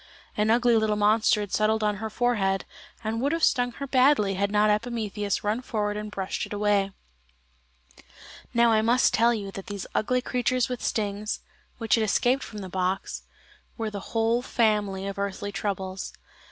An 0.35 0.49
ugly 0.49 0.75
little 0.77 0.95
monster 0.95 1.41
had 1.41 1.53
settled 1.53 1.83
on 1.83 1.97
her 1.97 2.09
forehead, 2.09 2.65
and 3.03 3.21
would 3.21 3.31
have 3.33 3.43
stung 3.43 3.73
her 3.73 3.85
badly 3.85 4.33
had 4.33 4.49
not 4.49 4.71
Epimetheus 4.71 5.43
run 5.43 5.61
forward 5.61 5.95
and 5.95 6.09
brushed 6.09 6.43
it 6.47 6.53
away. 6.53 6.91
Now 8.51 8.71
I 8.71 8.81
must 8.81 9.13
tell 9.13 9.31
you 9.31 9.51
that 9.51 9.67
these 9.67 9.85
ugly 9.93 10.23
creatures 10.23 10.67
with 10.67 10.81
stings, 10.81 11.41
which 11.77 11.93
had 11.93 12.03
escaped 12.03 12.41
from 12.41 12.61
the 12.61 12.67
box, 12.67 13.25
were 13.77 13.91
the 13.91 13.99
whole 14.17 14.41
family 14.41 15.05
of 15.05 15.19
earthly 15.19 15.51
troubles. 15.51 16.13